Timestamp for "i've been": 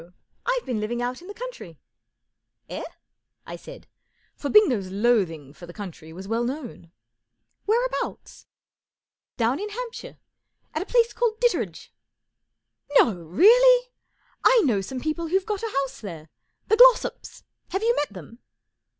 0.47-0.79